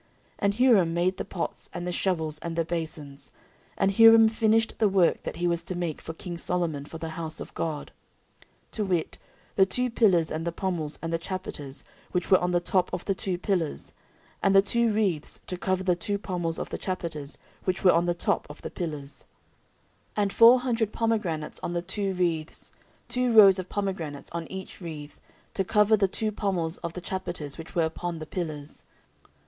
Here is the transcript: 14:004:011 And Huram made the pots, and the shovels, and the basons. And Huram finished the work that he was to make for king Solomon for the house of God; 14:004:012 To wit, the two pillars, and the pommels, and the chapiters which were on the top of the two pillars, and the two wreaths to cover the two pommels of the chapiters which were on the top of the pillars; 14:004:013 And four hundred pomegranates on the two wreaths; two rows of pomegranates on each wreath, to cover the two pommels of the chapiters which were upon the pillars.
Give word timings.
14:004:011 0.39 0.39
And 0.39 0.53
Huram 0.55 0.87
made 0.93 1.17
the 1.17 1.25
pots, 1.25 1.69
and 1.75 1.85
the 1.85 1.91
shovels, 1.91 2.39
and 2.39 2.55
the 2.55 2.65
basons. 2.65 3.31
And 3.77 3.91
Huram 3.91 4.31
finished 4.31 4.79
the 4.79 4.89
work 4.89 5.21
that 5.21 5.35
he 5.35 5.45
was 5.47 5.61
to 5.61 5.75
make 5.75 6.01
for 6.01 6.15
king 6.15 6.39
Solomon 6.39 6.85
for 6.85 6.97
the 6.97 7.09
house 7.09 7.39
of 7.39 7.53
God; 7.53 7.91
14:004:012 8.71 8.71
To 8.71 8.85
wit, 8.85 9.17
the 9.57 9.65
two 9.67 9.91
pillars, 9.91 10.31
and 10.31 10.47
the 10.47 10.51
pommels, 10.51 10.97
and 11.03 11.13
the 11.13 11.19
chapiters 11.19 11.83
which 12.13 12.31
were 12.31 12.39
on 12.39 12.49
the 12.49 12.59
top 12.59 12.91
of 12.91 13.05
the 13.05 13.13
two 13.13 13.37
pillars, 13.37 13.93
and 14.41 14.55
the 14.55 14.63
two 14.63 14.91
wreaths 14.91 15.41
to 15.45 15.55
cover 15.55 15.83
the 15.83 15.95
two 15.95 16.17
pommels 16.17 16.57
of 16.57 16.71
the 16.71 16.79
chapiters 16.79 17.37
which 17.65 17.83
were 17.83 17.93
on 17.93 18.07
the 18.07 18.15
top 18.15 18.47
of 18.49 18.63
the 18.63 18.71
pillars; 18.71 19.25
14:004:013 20.17 20.23
And 20.23 20.33
four 20.33 20.59
hundred 20.61 20.91
pomegranates 20.93 21.59
on 21.61 21.73
the 21.73 21.83
two 21.83 22.15
wreaths; 22.15 22.71
two 23.07 23.31
rows 23.33 23.59
of 23.59 23.69
pomegranates 23.69 24.31
on 24.31 24.47
each 24.51 24.81
wreath, 24.81 25.19
to 25.53 25.63
cover 25.63 25.95
the 25.95 26.07
two 26.07 26.31
pommels 26.31 26.77
of 26.79 26.93
the 26.93 27.01
chapiters 27.01 27.59
which 27.59 27.75
were 27.75 27.83
upon 27.83 28.17
the 28.17 28.25
pillars. 28.25 28.81